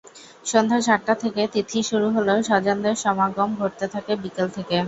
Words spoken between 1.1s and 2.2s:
থেকে তিথি শুরু